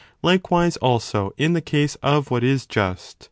[0.23, 3.17] Likewise also in the case of what is just.